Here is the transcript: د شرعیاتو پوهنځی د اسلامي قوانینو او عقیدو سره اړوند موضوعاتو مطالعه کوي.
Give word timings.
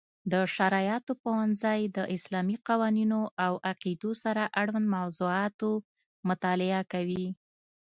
د 0.31 0.33
شرعیاتو 0.55 1.13
پوهنځی 1.23 1.81
د 1.97 1.99
اسلامي 2.15 2.57
قوانینو 2.67 3.21
او 3.45 3.53
عقیدو 3.71 4.11
سره 4.23 4.43
اړوند 4.61 4.87
موضوعاتو 4.97 5.69
مطالعه 6.29 6.81
کوي. 6.93 7.25